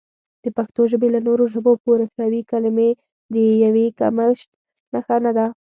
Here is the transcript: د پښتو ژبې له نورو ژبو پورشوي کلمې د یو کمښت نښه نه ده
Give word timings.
د 0.43 0.45
پښتو 0.57 0.81
ژبې 0.91 1.07
له 1.15 1.19
نورو 1.27 1.43
ژبو 1.53 1.71
پورشوي 1.83 2.41
کلمې 2.51 2.89
د 3.33 3.35
یو 3.63 3.77
کمښت 3.99 4.49
نښه 4.93 5.17
نه 5.25 5.31
ده 5.37 5.45